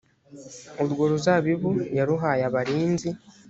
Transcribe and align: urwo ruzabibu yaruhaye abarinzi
urwo 0.83 1.03
ruzabibu 1.11 1.71
yaruhaye 1.97 2.41
abarinzi 2.49 3.09